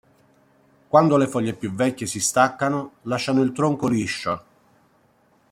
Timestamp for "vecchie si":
1.75-2.19